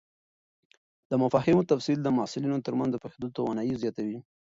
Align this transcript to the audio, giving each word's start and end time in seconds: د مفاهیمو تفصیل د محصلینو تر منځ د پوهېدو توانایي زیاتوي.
د 1.09 1.11
مفاهیمو 1.23 1.67
تفصیل 1.71 1.99
د 2.03 2.07
محصلینو 2.17 2.57
تر 2.65 2.73
منځ 2.79 2.91
د 2.91 2.97
پوهېدو 3.03 3.33
توانایي 3.37 3.73
زیاتوي. 3.81 4.19